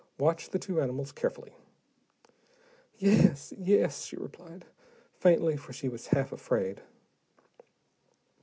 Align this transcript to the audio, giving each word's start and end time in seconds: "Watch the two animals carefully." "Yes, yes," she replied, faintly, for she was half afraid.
"Watch 0.17 0.49
the 0.49 0.57
two 0.57 0.81
animals 0.81 1.11
carefully." 1.11 1.53
"Yes, 2.97 3.53
yes," 3.55 4.03
she 4.05 4.15
replied, 4.15 4.65
faintly, 5.19 5.55
for 5.55 5.73
she 5.73 5.89
was 5.89 6.07
half 6.07 6.31
afraid. 6.31 6.81